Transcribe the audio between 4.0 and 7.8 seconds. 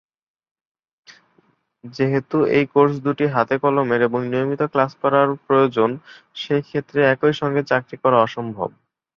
এবং নিয়মিত ক্লাস করার প্রয়োজন, সে ক্ষেত্রে একই সঙ্গে